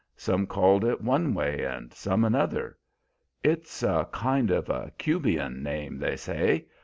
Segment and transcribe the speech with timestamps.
[0.17, 2.75] Some called it one way and some another.
[3.43, 6.65] It's a kind of a Cubian name, they say.